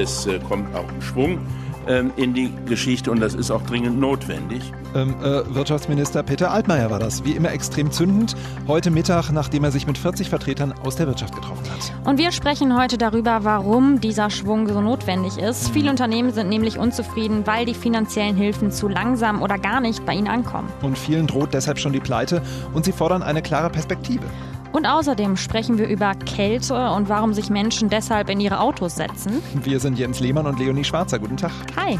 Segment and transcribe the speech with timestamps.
[0.00, 1.38] es äh, kommt auch Schwung
[1.86, 4.62] ähm, in die Geschichte und das ist auch dringend notwendig.
[4.94, 8.34] Ähm, äh, Wirtschaftsminister Peter Altmaier war das, wie immer extrem zündend,
[8.66, 12.08] heute Mittag, nachdem er sich mit 40 Vertretern aus der Wirtschaft getroffen hat.
[12.08, 15.70] Und wir sprechen heute darüber, warum dieser Schwung so notwendig ist.
[15.70, 20.14] Viele Unternehmen sind nämlich unzufrieden, weil die finanziellen Hilfen zu langsam oder gar nicht bei
[20.14, 20.68] ihnen ankommen.
[20.82, 22.42] Und vielen droht deshalb schon die Pleite
[22.74, 24.24] und sie fordern eine klare Perspektive.
[24.72, 29.42] Und außerdem sprechen wir über Kälte und warum sich Menschen deshalb in ihre Autos setzen.
[29.62, 31.18] Wir sind Jens Lehmann und Leonie Schwarzer.
[31.18, 31.52] Guten Tag.
[31.76, 31.98] Hi.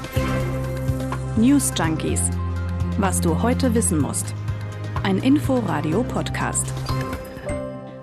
[1.37, 2.21] News Junkies.
[2.99, 4.35] Was du heute wissen musst.
[5.03, 6.73] Ein Info-Radio-Podcast.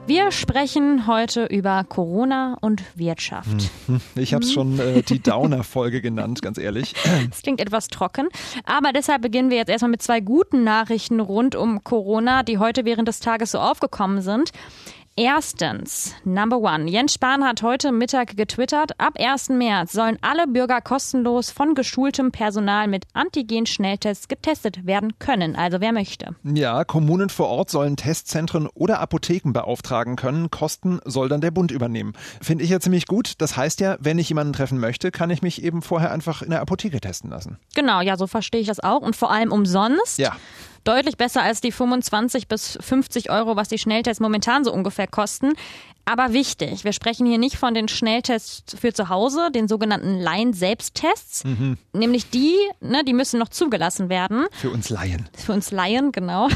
[0.07, 3.69] Wir sprechen heute über Corona und Wirtschaft.
[3.87, 6.93] Hm, ich habe es schon äh, die Downer-Folge genannt, ganz ehrlich.
[7.29, 8.29] Es klingt etwas trocken,
[8.63, 12.85] aber deshalb beginnen wir jetzt erstmal mit zwei guten Nachrichten rund um Corona, die heute
[12.85, 14.51] während des Tages so aufgekommen sind.
[15.19, 16.87] Erstens, Number One.
[16.91, 19.49] Jens Spahn hat heute Mittag getwittert, ab 1.
[19.49, 25.91] März sollen alle Bürger kostenlos von geschultem Personal mit Antigen-Schnelltests getestet werden können, also wer
[25.91, 26.35] möchte.
[26.43, 30.51] Ja, Kommunen vor Ort sollen Testzentren oder Apotheken beauftragen können.
[30.51, 32.13] Kosten soll dann der Bund übernehmen.
[32.39, 33.41] Finde ich ja ziemlich gut.
[33.41, 36.51] Das heißt ja, wenn ich jemanden treffen möchte, kann ich mich eben vorher einfach in
[36.51, 37.57] der Apotheke testen lassen.
[37.73, 39.01] Genau, ja, so verstehe ich das auch.
[39.01, 40.19] Und vor allem umsonst.
[40.19, 40.35] Ja.
[40.83, 45.53] Deutlich besser als die 25 bis 50 Euro, was die Schnelltests momentan so ungefähr kosten.
[46.09, 51.43] Aber wichtig, wir sprechen hier nicht von den Schnelltests für zu Hause, den sogenannten Laien-Selbsttests.
[51.43, 51.77] Mhm.
[51.91, 54.45] Nämlich die, ne, die müssen noch zugelassen werden.
[54.53, 55.27] Für uns Laien.
[55.35, 56.47] Für uns Laien, genau.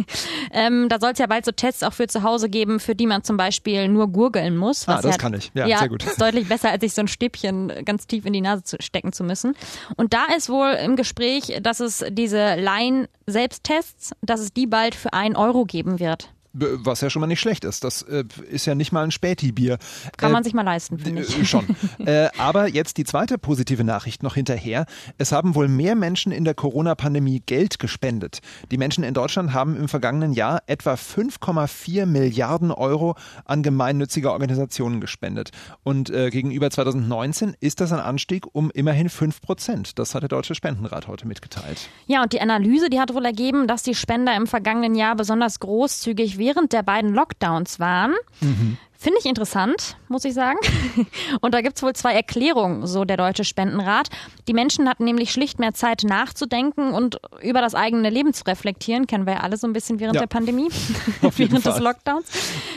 [0.52, 3.06] ähm, da soll es ja bald so Tests auch für zu Hause geben, für die
[3.06, 4.88] man zum Beispiel nur gurgeln muss.
[4.88, 5.50] ah, das ja, kann ich.
[5.52, 6.02] Ja, ja, sehr gut.
[6.02, 9.12] Ist deutlich besser, als sich so ein Stäbchen ganz tief in die Nase zu stecken
[9.12, 9.54] zu müssen.
[9.96, 15.12] Und da ist wohl im Gespräch, dass es diese Laien-Selbsttests, dass es die bald für
[15.12, 16.33] einen Euro geben wird.
[16.56, 17.82] Was ja schon mal nicht schlecht ist.
[17.82, 19.78] Das äh, ist ja nicht mal ein Späti-Bier.
[20.16, 21.38] Kann äh, man sich mal leisten, finde ich.
[21.40, 21.66] Äh, schon.
[22.06, 24.86] äh, aber jetzt die zweite positive Nachricht noch hinterher.
[25.18, 28.38] Es haben wohl mehr Menschen in der Corona-Pandemie Geld gespendet.
[28.70, 35.00] Die Menschen in Deutschland haben im vergangenen Jahr etwa 5,4 Milliarden Euro an gemeinnützige Organisationen
[35.00, 35.50] gespendet.
[35.82, 39.98] Und äh, gegenüber 2019 ist das ein Anstieg um immerhin 5 Prozent.
[39.98, 41.88] Das hat der Deutsche Spendenrat heute mitgeteilt.
[42.06, 45.58] Ja, und die Analyse, die hat wohl ergeben, dass die Spender im vergangenen Jahr besonders
[45.60, 48.14] großzügig während der beiden Lockdowns waren.
[48.40, 48.76] Mhm.
[48.98, 50.58] Finde ich interessant, muss ich sagen.
[51.40, 54.08] Und da gibt es wohl zwei Erklärungen, so der Deutsche Spendenrat.
[54.46, 59.06] Die Menschen hatten nämlich schlicht mehr Zeit nachzudenken und über das eigene Leben zu reflektieren.
[59.06, 60.22] Kennen wir ja alle so ein bisschen während ja.
[60.22, 60.68] der Pandemie,
[61.20, 61.72] während Fall.
[61.72, 62.26] des Lockdowns.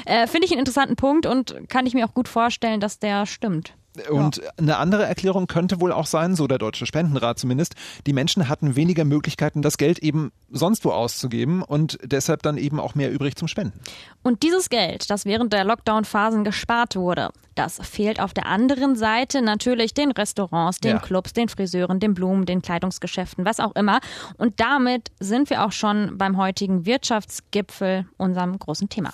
[0.06, 3.26] Äh, Finde ich einen interessanten Punkt und kann ich mir auch gut vorstellen, dass der
[3.26, 3.74] stimmt.
[4.10, 4.44] Und ja.
[4.58, 7.76] eine andere Erklärung könnte wohl auch sein, so der Deutsche Spendenrat zumindest,
[8.06, 12.80] die Menschen hatten weniger Möglichkeiten, das Geld eben sonst wo auszugeben und deshalb dann eben
[12.80, 13.80] auch mehr übrig zum Spenden.
[14.24, 19.42] Und dieses Geld, das während der Lockdown-Phasen gespart wurde, das fehlt auf der anderen Seite
[19.42, 21.00] natürlich den Restaurants, den ja.
[21.00, 24.00] Clubs, den Friseuren, den Blumen, den Kleidungsgeschäften, was auch immer.
[24.38, 29.12] Und damit sind wir auch schon beim heutigen Wirtschaftsgipfel, unserem großen Thema.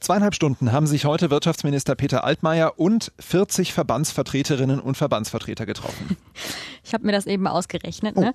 [0.00, 6.16] Zweieinhalb Stunden haben sich heute Wirtschaftsminister Peter Altmaier und 40 Verbandsvertreterinnen und Verbandsvertreter getroffen.
[6.84, 8.14] Ich habe mir das eben ausgerechnet.
[8.16, 8.20] Oh.
[8.20, 8.32] Ne?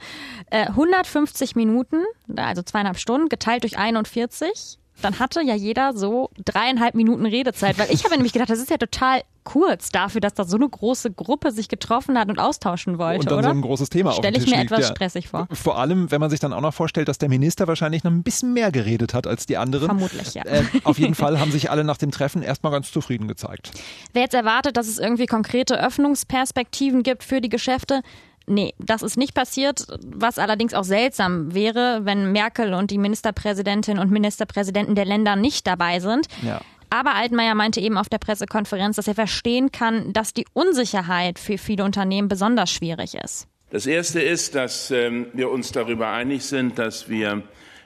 [0.50, 2.04] Äh, 150 Minuten,
[2.36, 7.92] also zweieinhalb Stunden, geteilt durch 41 dann hatte ja jeder so dreieinhalb Minuten Redezeit, weil
[7.92, 11.12] ich habe nämlich gedacht, das ist ja total kurz dafür, dass da so eine große
[11.12, 13.48] Gruppe sich getroffen hat und austauschen wollte, und dann oder?
[13.50, 14.96] so ein großes Thema Stelle ich mir liegt, etwas ja.
[14.96, 15.48] stressig vor.
[15.52, 18.24] Vor allem, wenn man sich dann auch noch vorstellt, dass der Minister wahrscheinlich noch ein
[18.24, 19.86] bisschen mehr geredet hat als die anderen.
[19.86, 20.44] Vermutlich, ja.
[20.46, 23.72] Äh, auf jeden Fall haben sich alle nach dem Treffen erstmal ganz zufrieden gezeigt.
[24.14, 28.02] Wer jetzt erwartet, dass es irgendwie konkrete Öffnungsperspektiven gibt für die Geschäfte,
[28.48, 34.00] Nee, das ist nicht passiert, was allerdings auch seltsam wäre, wenn Merkel und die Ministerpräsidentin
[34.00, 36.28] und Ministerpräsidenten der Länder nicht dabei sind.
[36.42, 36.62] Ja.
[36.90, 41.58] Aber Altmaier meinte eben auf der Pressekonferenz, dass er verstehen kann, dass die Unsicherheit für
[41.58, 43.48] viele Unternehmen besonders schwierig ist.
[43.70, 47.44] Das Erste ist, dass ähm, wir uns darüber einig sind, dass wir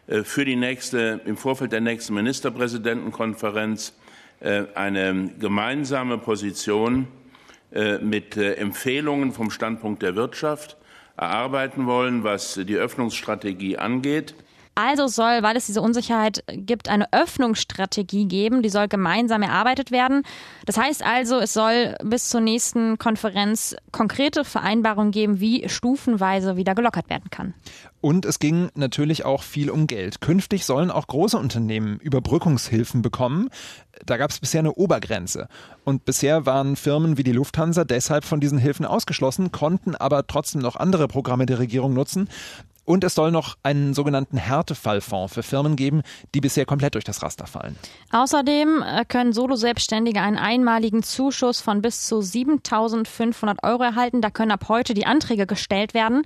[0.07, 3.93] äh, für die nächste, im Vorfeld der nächsten Ministerpräsidentenkonferenz
[4.39, 7.24] äh, eine gemeinsame Position äh,
[7.99, 10.77] mit äh, Empfehlungen vom Standpunkt der Wirtschaft
[11.17, 14.35] erarbeiten wollen, was die Öffnungsstrategie angeht.
[14.75, 20.23] Also soll, weil es diese Unsicherheit gibt, eine Öffnungsstrategie geben, die soll gemeinsam erarbeitet werden.
[20.65, 26.75] Das heißt also, es soll bis zur nächsten Konferenz konkrete Vereinbarungen geben, wie stufenweise wieder
[26.75, 27.53] gelockert werden kann.
[28.01, 30.19] Und es ging natürlich auch viel um Geld.
[30.19, 33.49] Künftig sollen auch große Unternehmen Überbrückungshilfen bekommen.
[34.05, 35.47] Da gab es bisher eine Obergrenze.
[35.85, 40.61] Und bisher waren Firmen wie die Lufthansa deshalb von diesen Hilfen ausgeschlossen, konnten aber trotzdem
[40.61, 42.29] noch andere Programme der Regierung nutzen.
[42.85, 46.03] Und es soll noch einen sogenannten Härtefallfonds für Firmen geben,
[46.33, 47.75] die bisher komplett durch das Raster fallen.
[48.11, 54.21] Außerdem äh, können Solo-Selbstständige einen einmaligen Zuschuss von bis zu 7.500 Euro erhalten.
[54.21, 56.23] Da können ab heute die Anträge gestellt werden.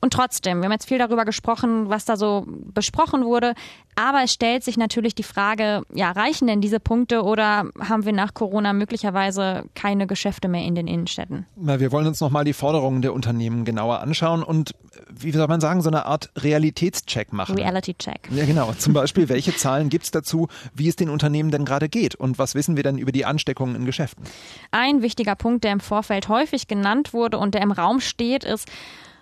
[0.00, 3.54] Und trotzdem, wir haben jetzt viel darüber gesprochen, was da so besprochen wurde.
[3.96, 8.12] Aber es stellt sich natürlich die Frage, ja, reichen denn diese Punkte oder haben wir
[8.12, 11.46] nach Corona möglicherweise keine Geschäfte mehr in den Innenstädten?
[11.56, 14.76] Na, wir wollen uns nochmal die Forderungen der Unternehmen genauer anschauen und,
[15.10, 17.56] wie soll man sagen, so eine Art Realitätscheck machen.
[17.56, 18.28] Reality Check.
[18.30, 18.72] Ja, genau.
[18.78, 22.38] Zum Beispiel, welche Zahlen gibt es dazu, wie es den Unternehmen denn gerade geht und
[22.38, 24.22] was wissen wir denn über die Ansteckungen in Geschäften?
[24.70, 28.68] Ein wichtiger Punkt, der im Vorfeld häufig genannt wurde und der im Raum steht, ist,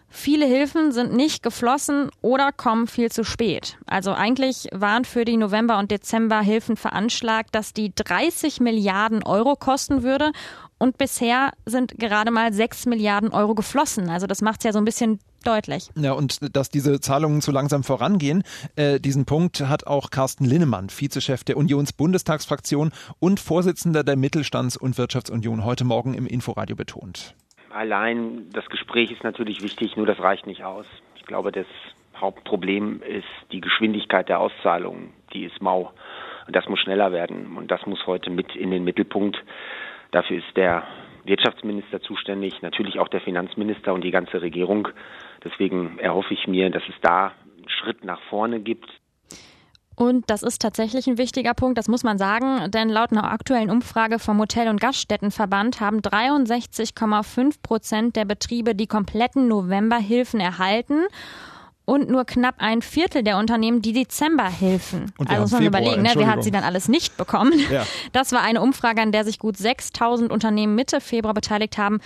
[0.08, 3.78] Viele Hilfen sind nicht geflossen oder kommen viel zu spät.
[3.86, 10.02] Also eigentlich waren für die November- und Dezember-Hilfen veranschlagt, dass die 30 Milliarden Euro kosten
[10.02, 10.32] würde.
[10.78, 14.08] Und bisher sind gerade mal 6 Milliarden Euro geflossen.
[14.08, 15.90] Also das macht es ja so ein bisschen deutlich.
[15.96, 18.42] Ja, und dass diese Zahlungen zu langsam vorangehen,
[18.74, 24.98] äh, diesen Punkt hat auch Carsten Linnemann, Vizechef der Unionsbundestagsfraktion und Vorsitzender der Mittelstands- und
[24.98, 27.34] Wirtschaftsunion, heute Morgen im Inforadio betont
[27.76, 30.87] allein das Gespräch ist natürlich wichtig, nur das reicht nicht aus.
[31.17, 31.67] Ich glaube, das
[32.17, 35.12] Hauptproblem ist die Geschwindigkeit der Auszahlungen.
[35.32, 35.93] Die ist mau.
[36.46, 37.56] Und das muss schneller werden.
[37.56, 39.37] Und das muss heute mit in den Mittelpunkt.
[40.12, 40.84] Dafür ist der
[41.25, 44.88] Wirtschaftsminister zuständig, natürlich auch der Finanzminister und die ganze Regierung.
[45.44, 48.88] Deswegen erhoffe ich mir, dass es da einen Schritt nach vorne gibt.
[49.96, 53.70] Und das ist tatsächlich ein wichtiger Punkt, das muss man sagen, denn laut einer aktuellen
[53.70, 61.06] Umfrage vom Hotel- und Gaststättenverband haben 63,5 Prozent der Betriebe die kompletten Novemberhilfen erhalten
[61.87, 65.12] und nur knapp ein Viertel der Unternehmen die Dezemberhilfen.
[65.19, 66.10] also muss man Februar, überlegen, ne?
[66.14, 67.54] wer hat sie dann alles nicht bekommen.
[67.70, 67.87] Ja.
[68.12, 72.00] Das war eine Umfrage, an der sich gut 6000 Unternehmen Mitte Februar beteiligt haben.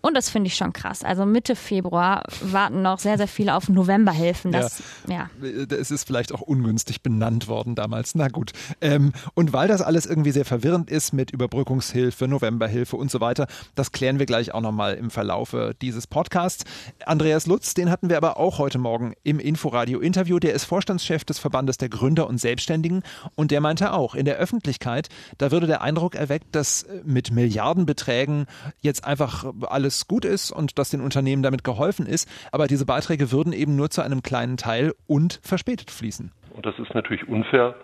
[0.00, 1.02] Und das finde ich schon krass.
[1.02, 4.52] Also Mitte Februar warten noch sehr, sehr viele auf Novemberhilfen.
[4.52, 5.28] Das, ja.
[5.42, 5.66] ja.
[5.76, 8.14] Es ist vielleicht auch ungünstig benannt worden damals.
[8.14, 8.52] Na gut.
[8.80, 13.48] Ähm, und weil das alles irgendwie sehr verwirrend ist mit Überbrückungshilfe, Novemberhilfe und so weiter,
[13.74, 16.64] das klären wir gleich auch nochmal im Verlaufe dieses Podcasts.
[17.04, 20.38] Andreas Lutz, den hatten wir aber auch heute Morgen im Inforadio-Interview.
[20.38, 23.02] Der ist Vorstandschef des Verbandes der Gründer und Selbstständigen
[23.34, 25.08] und der meinte auch, in der Öffentlichkeit,
[25.38, 28.46] da würde der Eindruck erweckt, dass mit Milliardenbeträgen
[28.80, 32.28] jetzt einfach alles alles gut ist und dass den Unternehmen damit geholfen ist.
[32.52, 36.30] Aber diese Beiträge würden eben nur zu einem kleinen Teil und verspätet fließen.
[36.54, 37.74] Und das ist natürlich unfair,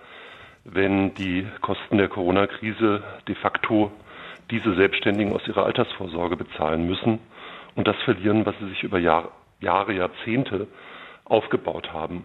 [0.65, 3.91] wenn die Kosten der Corona-Krise de facto
[4.51, 7.19] diese Selbstständigen aus ihrer Altersvorsorge bezahlen müssen
[7.75, 9.31] und das verlieren, was sie sich über Jahre,
[9.61, 10.69] Jahre Jahrzehnte
[11.25, 12.25] aufgebaut haben.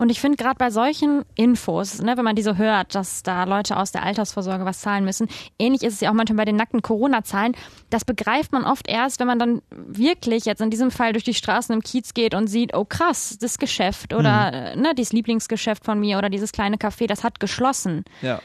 [0.00, 3.44] Und ich finde gerade bei solchen Infos, ne, wenn man die so hört, dass da
[3.44, 6.56] Leute aus der Altersvorsorge was zahlen müssen, ähnlich ist es ja auch manchmal bei den
[6.56, 7.54] nackten Corona-Zahlen,
[7.90, 11.34] das begreift man oft erst, wenn man dann wirklich jetzt in diesem Fall durch die
[11.34, 14.80] Straßen im Kiez geht und sieht, oh krass, das Geschäft oder mhm.
[14.80, 18.06] ne, dieses Lieblingsgeschäft von mir oder dieses kleine Café, das hat geschlossen.
[18.22, 18.40] Ja.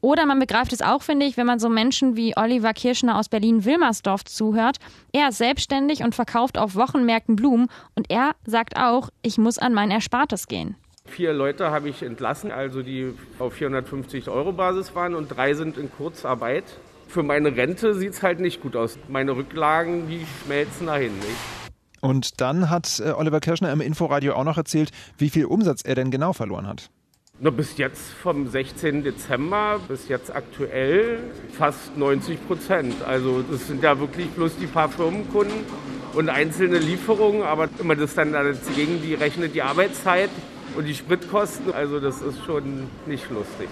[0.00, 3.28] Oder man begreift es auch, finde ich, wenn man so Menschen wie Oliver Kirschner aus
[3.28, 4.76] Berlin-Wilmersdorf zuhört.
[5.12, 7.66] Er ist selbstständig und verkauft auf Wochenmärkten Blumen
[7.96, 10.76] und er sagt auch, ich muss an mein Erspartes gehen.
[11.10, 15.76] Vier Leute habe ich entlassen, also die auf 450 Euro Basis waren und drei sind
[15.76, 16.62] in Kurzarbeit.
[17.08, 18.96] Für meine Rente sieht es halt nicht gut aus.
[19.08, 21.12] Meine Rücklagen, die schmelzen dahin.
[21.16, 22.00] Nicht?
[22.00, 25.96] Und dann hat äh, Oliver Kirschner im Inforadio auch noch erzählt, wie viel Umsatz er
[25.96, 26.90] denn genau verloren hat.
[27.40, 29.02] Na, bis jetzt vom 16.
[29.02, 31.18] Dezember bis jetzt aktuell
[31.58, 32.94] fast 90 Prozent.
[33.04, 35.64] Also das sind ja wirklich bloß die paar Firmenkunden
[36.14, 40.30] und einzelne Lieferungen, aber immer das dann dagegen, die rechnet die Arbeitszeit
[40.80, 43.68] und die Spritkosten, also das ist schon nicht lustig.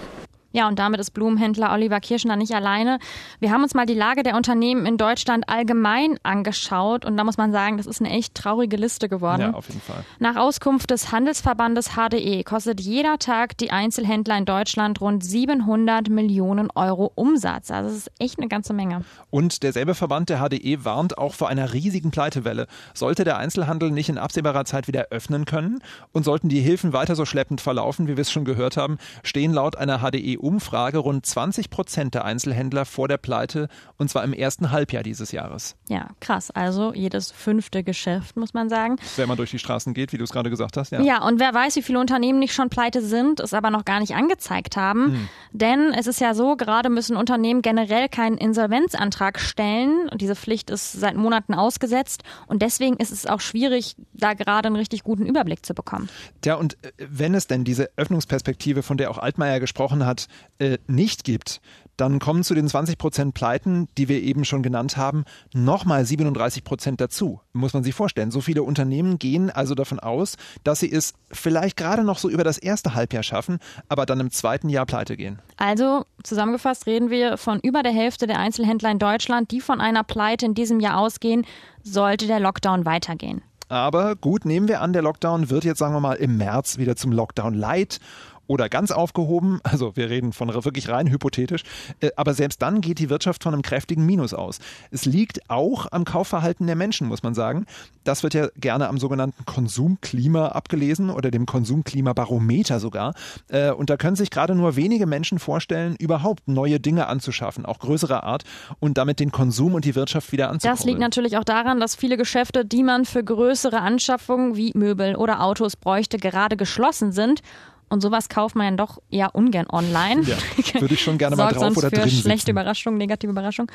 [0.51, 2.97] Ja, und damit ist Blumenhändler Oliver Kirschner nicht alleine.
[3.39, 7.37] Wir haben uns mal die Lage der Unternehmen in Deutschland allgemein angeschaut und da muss
[7.37, 9.41] man sagen, das ist eine echt traurige Liste geworden.
[9.41, 10.03] Ja, auf jeden Fall.
[10.17, 16.69] Nach Auskunft des Handelsverbandes HDE kostet jeder Tag die Einzelhändler in Deutschland rund 700 Millionen
[16.73, 17.69] Euro Umsatz.
[17.69, 19.03] Also das ist echt eine ganze Menge.
[19.29, 22.65] Und derselbe Verband, der HDE, warnt auch vor einer riesigen Pleitewelle.
[22.95, 27.15] Sollte der Einzelhandel nicht in absehbarer Zeit wieder öffnen können und sollten die Hilfen weiter
[27.15, 31.25] so schleppend verlaufen, wie wir es schon gehört haben, stehen laut einer HDE Umfrage rund
[31.25, 33.67] 20 Prozent der Einzelhändler vor der Pleite
[33.97, 35.75] und zwar im ersten Halbjahr dieses Jahres.
[35.89, 36.51] Ja, krass.
[36.51, 38.97] Also jedes fünfte Geschäft, muss man sagen.
[39.17, 40.91] Wenn man durch die Straßen geht, wie du es gerade gesagt hast.
[40.91, 41.01] Ja.
[41.01, 43.99] ja, und wer weiß, wie viele Unternehmen nicht schon pleite sind, es aber noch gar
[43.99, 45.13] nicht angezeigt haben.
[45.13, 45.29] Hm.
[45.51, 50.07] Denn es ist ja so, gerade müssen Unternehmen generell keinen Insolvenzantrag stellen.
[50.09, 52.23] Und diese Pflicht ist seit Monaten ausgesetzt.
[52.47, 56.09] Und deswegen ist es auch schwierig, da gerade einen richtig guten Überblick zu bekommen.
[56.41, 60.28] Tja, und äh, wenn es denn diese Öffnungsperspektive, von der auch Altmaier gesprochen hat,
[60.59, 61.61] äh, nicht gibt,
[61.99, 66.63] dann kommen zu den 20 Prozent Pleiten, die wir eben schon genannt haben, nochmal 37
[66.63, 67.41] Prozent dazu.
[67.51, 68.31] Muss man sich vorstellen.
[68.31, 72.45] So viele Unternehmen gehen also davon aus, dass sie es vielleicht gerade noch so über
[72.45, 73.59] das erste Halbjahr schaffen,
[73.89, 75.39] aber dann im zweiten Jahr pleite gehen.
[75.57, 80.03] Also zusammengefasst reden wir von über der Hälfte der Einzelhändler in Deutschland, die von einer
[80.05, 81.45] Pleite in diesem Jahr ausgehen,
[81.83, 83.41] sollte der Lockdown weitergehen.
[83.69, 86.95] Aber gut, nehmen wir an, der Lockdown wird jetzt, sagen wir mal, im März wieder
[86.95, 87.99] zum Lockdown Light
[88.49, 89.61] oder ganz aufgehoben.
[89.63, 91.61] Also wir reden von wirklich rein hypothetisch.
[92.01, 94.59] Äh, aber selbst dann geht die Wirtschaft von einem kräftigen Minus aus.
[94.89, 97.67] Es liegt auch am Kaufverhalten der Menschen, muss man sagen.
[98.03, 103.13] Das wird ja gerne am sogenannten Konsumklima abgelesen oder dem Konsumklimabarometer sogar.
[103.49, 107.77] Äh, und da können sich gerade nur wenige Menschen vorstellen, überhaupt neue Dinge anzuschaffen, auch
[107.77, 108.43] größerer Art,
[108.79, 110.77] und damit den Konsum und die Wirtschaft wieder anzukurbeln.
[110.77, 115.15] Das liegt natürlich auch daran, dass viele Geschäfte, die man für größere Anschaffungen wie Möbel
[115.15, 117.41] oder Autos bräuchte, gerade geschlossen sind
[117.89, 120.21] und sowas kauft man ja doch eher ungern online.
[120.23, 120.37] Ja,
[120.81, 122.21] würde ich schon gerne mal drauf oder drin sitzen.
[122.21, 123.71] Schlechte Überraschung, negative Überraschung.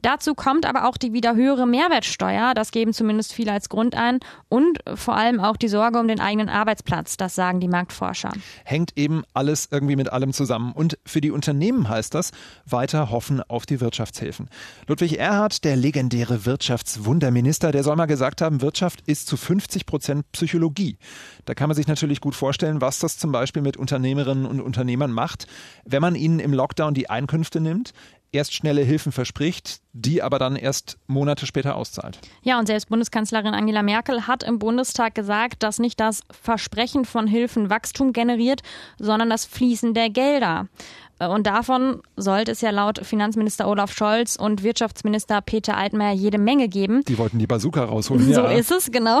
[0.00, 4.20] Dazu kommt aber auch die wieder höhere Mehrwertsteuer, das geben zumindest viele als Grund ein,
[4.48, 8.32] und vor allem auch die Sorge um den eigenen Arbeitsplatz, das sagen die Marktforscher.
[8.64, 10.72] Hängt eben alles irgendwie mit allem zusammen.
[10.72, 12.32] Und für die Unternehmen heißt das,
[12.66, 14.48] weiter hoffen auf die Wirtschaftshilfen.
[14.86, 20.30] Ludwig Erhard, der legendäre Wirtschaftswunderminister, der soll mal gesagt haben, Wirtschaft ist zu 50 Prozent
[20.32, 20.98] Psychologie.
[21.44, 25.12] Da kann man sich natürlich gut vorstellen, was das zum Beispiel mit Unternehmerinnen und Unternehmern
[25.12, 25.46] macht,
[25.84, 27.92] wenn man ihnen im Lockdown die Einkünfte nimmt,
[28.32, 32.18] erst schnelle Hilfen verspricht, die aber dann erst Monate später auszahlt.
[32.42, 37.26] Ja, und selbst Bundeskanzlerin Angela Merkel hat im Bundestag gesagt, dass nicht das Versprechen von
[37.26, 38.62] Hilfen Wachstum generiert,
[38.98, 40.68] sondern das Fließen der Gelder.
[41.30, 46.68] Und davon sollte es ja laut Finanzminister Olaf Scholz und Wirtschaftsminister Peter Altmaier jede Menge
[46.68, 47.04] geben.
[47.06, 48.32] Die wollten die Bazooka rausholen.
[48.32, 48.50] So ja.
[48.52, 49.20] ist es, genau.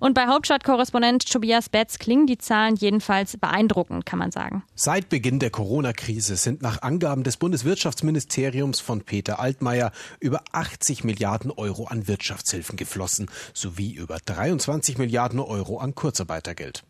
[0.00, 4.62] Und bei Hauptstadtkorrespondent Tobias Betz klingen die Zahlen jedenfalls beeindruckend, kann man sagen.
[4.74, 11.50] Seit Beginn der Corona-Krise sind nach Angaben des Bundeswirtschaftsministeriums von Peter Altmaier über 80 Milliarden
[11.50, 16.84] Euro an Wirtschaftshilfen geflossen, sowie über 23 Milliarden Euro an Kurzarbeitergeld.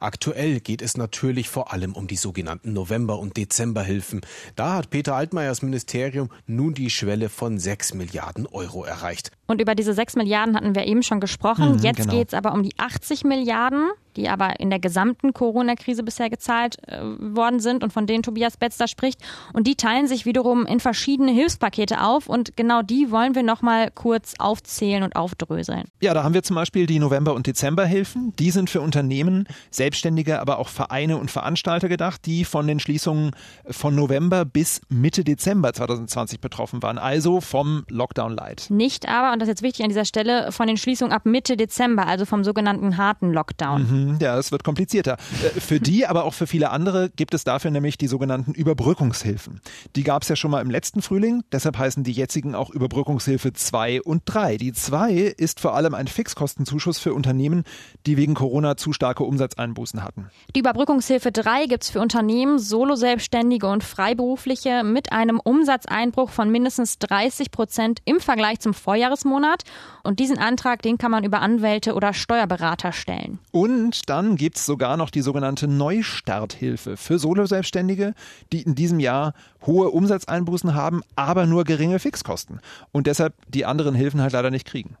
[0.00, 4.20] Aktuell geht es natürlich vor allem um die sogenannten November- und Dezemberhilfen.
[4.56, 9.30] Da hat Peter Altmaiers Ministerium nun die Schwelle von 6 Milliarden Euro erreicht.
[9.46, 11.76] Und über diese 6 Milliarden hatten wir eben schon gesprochen.
[11.76, 12.12] Mhm, Jetzt genau.
[12.12, 16.76] geht es aber um die 80 Milliarden die aber in der gesamten Corona-Krise bisher gezahlt
[16.86, 19.20] äh, worden sind und von denen Tobias Betz da spricht.
[19.52, 23.90] Und die teilen sich wiederum in verschiedene Hilfspakete auf und genau die wollen wir nochmal
[23.90, 25.84] kurz aufzählen und aufdröseln.
[26.00, 28.32] Ja, da haben wir zum Beispiel die November- und Dezemberhilfen.
[28.38, 33.32] Die sind für Unternehmen, Selbstständige, aber auch Vereine und Veranstalter gedacht, die von den Schließungen
[33.66, 38.66] von November bis Mitte Dezember 2020 betroffen waren, also vom Lockdown Light.
[38.70, 41.56] Nicht aber, und das ist jetzt wichtig an dieser Stelle, von den Schließungen ab Mitte
[41.56, 43.82] Dezember, also vom sogenannten harten Lockdown.
[43.82, 44.03] Mhm.
[44.04, 45.16] Mhm, ja, es wird komplizierter.
[45.42, 49.60] Äh, für die, aber auch für viele andere gibt es dafür nämlich die sogenannten Überbrückungshilfen.
[49.96, 53.52] Die gab es ja schon mal im letzten Frühling, deshalb heißen die jetzigen auch Überbrückungshilfe
[53.52, 54.56] 2 und 3.
[54.56, 57.64] Die 2 ist vor allem ein Fixkostenzuschuss für Unternehmen,
[58.06, 60.30] die wegen Corona zu starke Umsatzeinbußen hatten.
[60.54, 66.98] Die Überbrückungshilfe 3 gibt es für Unternehmen, Soloselbstständige und Freiberufliche mit einem Umsatzeinbruch von mindestens
[66.98, 69.64] 30 Prozent im Vergleich zum Vorjahresmonat.
[70.02, 73.38] Und diesen Antrag, den kann man über Anwälte oder Steuerberater stellen.
[73.50, 78.14] Und und dann gibt es sogar noch die sogenannte Neustarthilfe für Solo-Selbstständige,
[78.52, 79.34] die in diesem Jahr
[79.64, 82.60] hohe Umsatzeinbußen haben, aber nur geringe Fixkosten
[82.90, 84.96] und deshalb die anderen Hilfen halt leider nicht kriegen.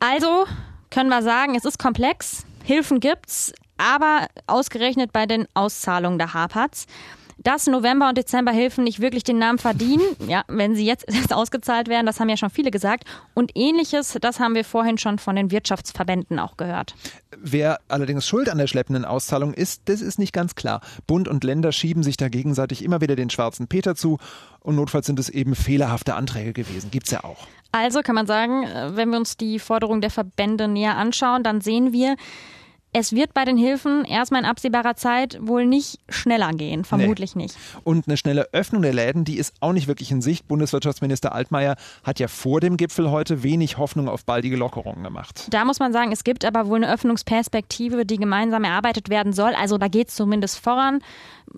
[0.00, 0.46] Also
[0.90, 6.86] können wir sagen, es ist komplex, Hilfen gibt's, aber ausgerechnet bei den Auszahlungen der hapert's
[7.38, 11.88] dass November- und Dezemberhilfen nicht wirklich den Namen verdienen, ja, wenn sie jetzt erst ausgezahlt
[11.88, 13.04] werden, das haben ja schon viele gesagt.
[13.34, 16.94] Und ähnliches, das haben wir vorhin schon von den Wirtschaftsverbänden auch gehört.
[17.36, 20.80] Wer allerdings schuld an der schleppenden Auszahlung ist, das ist nicht ganz klar.
[21.06, 24.18] Bund und Länder schieben sich da gegenseitig immer wieder den schwarzen Peter zu
[24.60, 26.90] und notfalls sind es eben fehlerhafte Anträge gewesen.
[26.90, 27.46] Gibt's ja auch.
[27.70, 31.60] Also kann man sagen, äh, wenn wir uns die Forderung der Verbände näher anschauen, dann
[31.60, 32.16] sehen wir,
[32.92, 37.42] es wird bei den Hilfen erstmal in absehbarer Zeit wohl nicht schneller gehen, vermutlich nee.
[37.42, 37.56] nicht.
[37.84, 40.48] Und eine schnelle Öffnung der Läden, die ist auch nicht wirklich in Sicht.
[40.48, 45.48] Bundeswirtschaftsminister Altmaier hat ja vor dem Gipfel heute wenig Hoffnung auf baldige Lockerungen gemacht.
[45.50, 49.54] Da muss man sagen, es gibt aber wohl eine Öffnungsperspektive, die gemeinsam erarbeitet werden soll.
[49.54, 51.00] Also da geht es zumindest voran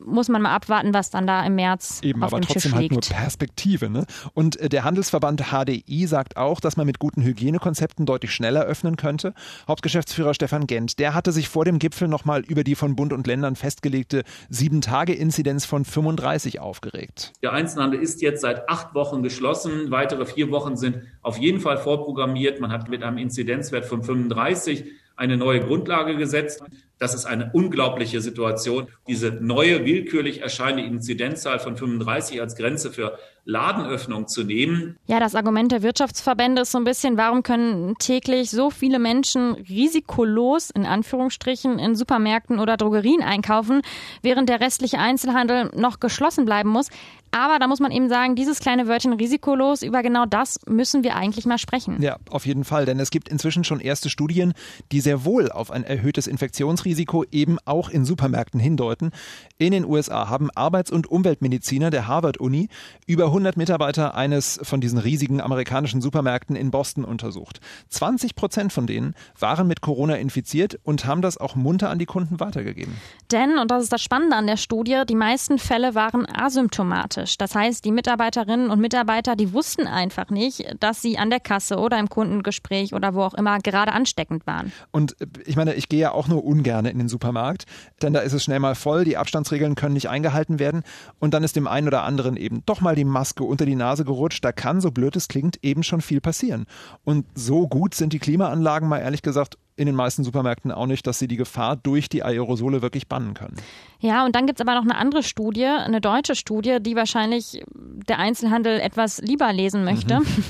[0.04, 2.72] muss man mal abwarten, was dann da im März Eben, auf aber dem trotzdem Tisch
[2.72, 3.90] halt nur Perspektive.
[3.90, 4.06] Ne?
[4.34, 8.96] Und äh, der Handelsverband HDI sagt auch, dass man mit guten Hygienekonzepten deutlich schneller öffnen
[8.96, 9.34] könnte.
[9.68, 13.26] Hauptgeschäftsführer Stefan Gent, der hatte sich vor dem Gipfel nochmal über die von Bund und
[13.26, 17.32] Ländern festgelegte Sieben-Tage-Inzidenz von 35 aufgeregt.
[17.42, 19.90] Der Einzelhandel ist jetzt seit acht Wochen geschlossen.
[19.90, 22.60] Weitere vier Wochen sind auf jeden Fall vorprogrammiert.
[22.60, 24.84] Man hat mit einem Inzidenzwert von 35
[25.16, 26.62] eine neue Grundlage gesetzt.
[27.00, 28.88] Das ist eine unglaubliche Situation.
[29.08, 34.98] Diese neue, willkürlich erscheinende Inzidenzzahl von 35 als Grenze für Ladenöffnung zu nehmen.
[35.06, 39.54] Ja, das Argument der Wirtschaftsverbände ist so ein bisschen, warum können täglich so viele Menschen
[39.54, 43.80] risikolos in Anführungsstrichen in Supermärkten oder Drogerien einkaufen,
[44.20, 46.88] während der restliche Einzelhandel noch geschlossen bleiben muss.
[47.32, 51.14] Aber da muss man eben sagen, dieses kleine Wörtchen risikolos, über genau das müssen wir
[51.14, 52.02] eigentlich mal sprechen.
[52.02, 54.52] Ja, auf jeden Fall, denn es gibt inzwischen schon erste Studien,
[54.90, 56.89] die sehr wohl auf ein erhöhtes Infektionsrisiko
[57.32, 59.10] eben auch in Supermärkten hindeuten.
[59.58, 62.68] In den USA haben Arbeits- und Umweltmediziner der Harvard-Uni
[63.06, 67.60] über 100 Mitarbeiter eines von diesen riesigen amerikanischen Supermärkten in Boston untersucht.
[67.88, 72.06] 20 Prozent von denen waren mit Corona infiziert und haben das auch munter an die
[72.06, 72.94] Kunden weitergegeben.
[73.30, 77.38] Denn, und das ist das Spannende an der Studie, die meisten Fälle waren asymptomatisch.
[77.38, 81.78] Das heißt, die Mitarbeiterinnen und Mitarbeiter, die wussten einfach nicht, dass sie an der Kasse
[81.78, 84.72] oder im Kundengespräch oder wo auch immer gerade ansteckend waren.
[84.90, 87.66] Und äh, ich meine, ich gehe ja auch nur ungern in den Supermarkt,
[88.02, 90.82] denn da ist es schnell mal voll, die Abstandsregeln können nicht eingehalten werden
[91.18, 94.04] und dann ist dem einen oder anderen eben doch mal die Maske unter die Nase
[94.04, 94.44] gerutscht.
[94.44, 96.66] Da kann, so blöd es klingt, eben schon viel passieren.
[97.04, 101.06] Und so gut sind die Klimaanlagen mal ehrlich gesagt in den meisten Supermärkten auch nicht,
[101.06, 103.56] dass sie die Gefahr durch die Aerosole wirklich bannen können.
[103.98, 107.62] Ja, und dann gibt es aber noch eine andere Studie, eine deutsche Studie, die wahrscheinlich
[107.74, 110.20] der Einzelhandel etwas lieber lesen möchte.
[110.20, 110.26] Mhm.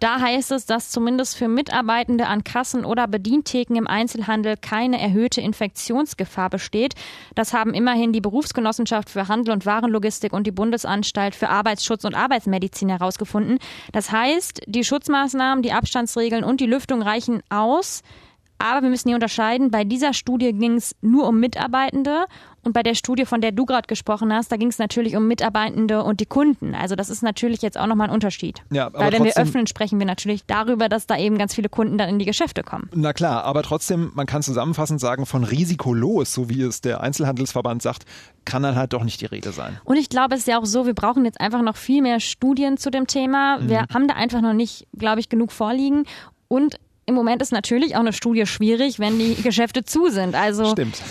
[0.00, 5.42] Da heißt es, dass zumindest für Mitarbeitende an Kassen oder Bedientheken im Einzelhandel keine erhöhte
[5.42, 6.94] Infektionsgefahr besteht.
[7.34, 12.14] Das haben immerhin die Berufsgenossenschaft für Handel und Warenlogistik und die Bundesanstalt für Arbeitsschutz und
[12.14, 13.58] Arbeitsmedizin herausgefunden.
[13.92, 18.02] Das heißt, die Schutzmaßnahmen, die Abstandsregeln und die Lüftung reichen aus.
[18.60, 22.26] Aber wir müssen hier unterscheiden, bei dieser Studie ging es nur um Mitarbeitende
[22.62, 25.26] und bei der Studie, von der du gerade gesprochen hast, da ging es natürlich um
[25.26, 26.74] Mitarbeitende und die Kunden.
[26.74, 28.62] Also das ist natürlich jetzt auch nochmal ein Unterschied.
[28.70, 31.70] Ja, aber Weil wenn wir öffnen, sprechen wir natürlich darüber, dass da eben ganz viele
[31.70, 32.90] Kunden dann in die Geschäfte kommen.
[32.94, 37.80] Na klar, aber trotzdem, man kann zusammenfassend sagen, von risikolos, so wie es der Einzelhandelsverband
[37.80, 38.04] sagt,
[38.44, 39.80] kann dann halt doch nicht die Rede sein.
[39.84, 42.20] Und ich glaube, es ist ja auch so, wir brauchen jetzt einfach noch viel mehr
[42.20, 43.58] Studien zu dem Thema.
[43.58, 43.68] Mhm.
[43.70, 46.04] Wir haben da einfach noch nicht, glaube ich, genug vorliegen.
[46.48, 46.78] Und
[47.10, 50.34] im Moment ist natürlich auch eine Studie schwierig, wenn die Geschäfte zu sind.
[50.34, 51.02] Also, Stimmt.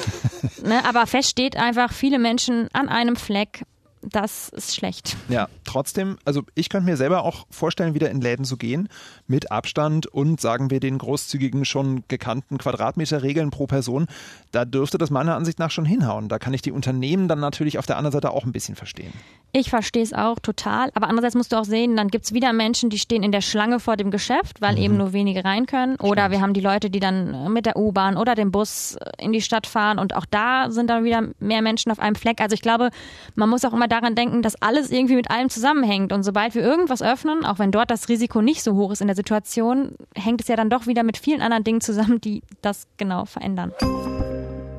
[0.64, 3.64] Ne, aber fest steht einfach, viele Menschen an einem Fleck
[4.02, 5.18] das ist schlecht.
[5.28, 8.90] Ja, trotzdem, also ich könnte mir selber auch vorstellen, wieder in Läden zu gehen,
[9.28, 14.08] mit Abstand und sagen wir den großzügigen, schon gekannten Quadratmeterregeln pro Person.
[14.52, 16.28] Da dürfte das meiner Ansicht nach schon hinhauen.
[16.28, 19.14] Da kann ich die Unternehmen dann natürlich auf der anderen Seite auch ein bisschen verstehen.
[19.52, 20.90] Ich verstehe es auch total.
[20.96, 23.42] Aber andererseits musst du auch sehen, dann gibt es wieder Menschen, die stehen in der
[23.42, 24.82] Schlange vor dem Geschäft, weil mhm.
[24.82, 25.98] eben nur wenige rein können.
[25.98, 26.32] Oder Stimmt.
[26.32, 29.34] wir haben die Leute, die dann äh, mit der U-Bahn oder dem Bus äh, in
[29.34, 30.00] die Stadt fahren.
[30.00, 32.42] Und auch da sind dann wieder mehr Menschen auf einem Fleck.
[32.42, 32.90] Also ich glaube,
[33.36, 36.14] man muss auch immer daran denken, dass alles irgendwie mit allem zusammenhängt.
[36.14, 39.08] Und sobald wir irgendwas öffnen, auch wenn dort das Risiko nicht so hoch ist in
[39.08, 42.88] der Situation, hängt es ja dann doch wieder mit vielen anderen Dingen zusammen, die das
[42.98, 43.74] genau verändern.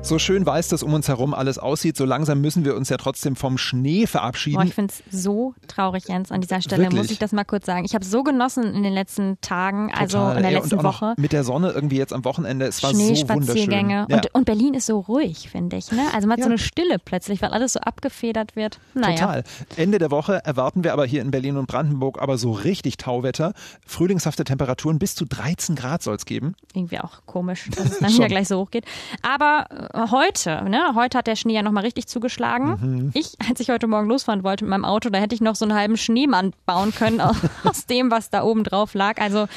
[0.03, 2.97] So schön weiß das um uns herum alles aussieht, so langsam müssen wir uns ja
[2.97, 4.57] trotzdem vom Schnee verabschieden.
[4.57, 7.01] Boah, ich finde es so traurig, Jens, an dieser Stelle, Wirklich?
[7.01, 7.85] muss ich das mal kurz sagen.
[7.85, 10.37] Ich habe so genossen in den letzten Tagen, also Total.
[10.37, 11.13] in der letzten Ey, Woche.
[11.17, 13.89] Mit der Sonne irgendwie jetzt am Wochenende, es war so wunderschön.
[13.89, 14.05] Ja.
[14.05, 15.91] Und, und, Berlin ist so ruhig, finde ich.
[15.91, 16.01] Ne?
[16.13, 16.45] Also man hat ja.
[16.45, 18.79] so eine Stille plötzlich, weil alles so abgefedert wird.
[18.95, 19.17] Naja.
[19.17, 19.43] Total.
[19.77, 23.53] Ende der Woche erwarten wir aber hier in Berlin und Brandenburg aber so richtig Tauwetter.
[23.85, 26.55] Frühlingshafte Temperaturen bis zu 13 Grad soll es geben.
[26.73, 28.85] Irgendwie auch komisch, dass es dann hier gleich so hoch geht.
[29.21, 30.95] Aber äh, heute, Ne?
[30.95, 32.77] Heute hat der Schnee ja nochmal richtig zugeschlagen.
[32.81, 33.11] Mhm.
[33.13, 35.65] Ich, als ich heute Morgen losfahren wollte mit meinem Auto, da hätte ich noch so
[35.65, 37.21] einen halben Schneemann bauen können
[37.63, 39.19] aus dem, was da oben drauf lag.
[39.19, 39.47] Also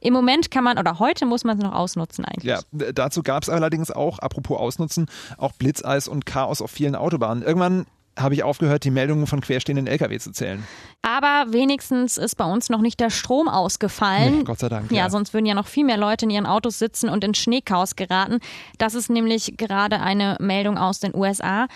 [0.00, 2.44] im Moment kann man, oder heute muss man es noch ausnutzen eigentlich.
[2.44, 2.60] Ja,
[2.92, 7.42] dazu gab es allerdings auch, apropos Ausnutzen, auch Blitzeis und Chaos auf vielen Autobahnen.
[7.42, 7.86] Irgendwann
[8.18, 10.64] habe ich aufgehört, die Meldungen von querstehenden Lkw zu zählen.
[11.02, 14.38] Aber wenigstens ist bei uns noch nicht der Strom ausgefallen.
[14.38, 14.90] Nee, Gott sei Dank.
[14.90, 17.34] Ja, ja, sonst würden ja noch viel mehr Leute in ihren Autos sitzen und in
[17.34, 18.40] Schneechaos geraten.
[18.78, 21.66] Das ist nämlich gerade eine Meldung aus den USA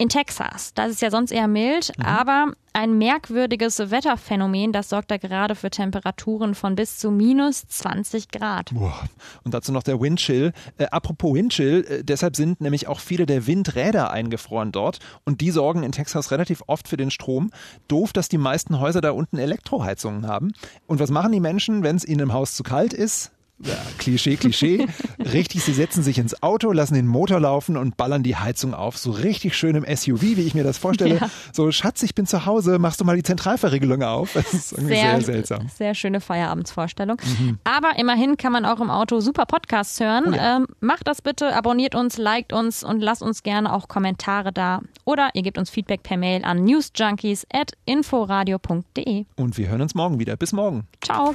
[0.00, 0.72] in Texas.
[0.72, 2.04] Das ist ja sonst eher mild, mhm.
[2.06, 8.30] aber ein merkwürdiges Wetterphänomen, das sorgt da gerade für Temperaturen von bis zu minus 20
[8.30, 8.72] Grad.
[8.72, 8.98] Boah.
[9.44, 10.52] Und dazu noch der Windchill.
[10.78, 15.50] Äh, apropos Windchill, äh, deshalb sind nämlich auch viele der Windräder eingefroren dort und die
[15.50, 17.50] sorgen in Texas relativ oft für den Strom.
[17.86, 20.52] Doof, dass die meisten Häuser da unten Elektroheizungen haben.
[20.86, 23.32] Und was machen die Menschen, wenn es ihnen im Haus zu kalt ist?
[23.64, 24.86] Ja, Klischee, Klischee.
[25.18, 28.96] richtig, sie setzen sich ins Auto, lassen den Motor laufen und ballern die Heizung auf.
[28.96, 31.16] So richtig schön im SUV, wie ich mir das vorstelle.
[31.16, 31.30] Ja.
[31.52, 34.32] So, Schatz, ich bin zu Hause, machst du mal die Zentralverriegelung auf.
[34.34, 35.68] Das ist irgendwie sehr, sehr seltsam.
[35.68, 37.18] Sehr schöne Feierabendsvorstellung.
[37.38, 37.58] Mhm.
[37.64, 40.24] Aber immerhin kann man auch im Auto super Podcasts hören.
[40.28, 40.56] Oh ja.
[40.56, 44.80] ähm, macht das bitte, abonniert uns, liked uns und lasst uns gerne auch Kommentare da.
[45.04, 49.24] Oder ihr gebt uns Feedback per Mail an newsjunkies.inforadio.de.
[49.36, 50.36] Und wir hören uns morgen wieder.
[50.36, 50.86] Bis morgen.
[51.02, 51.34] Ciao.